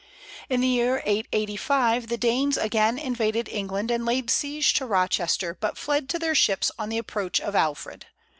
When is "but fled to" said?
5.61-6.17